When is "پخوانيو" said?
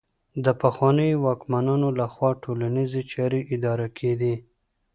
0.61-1.21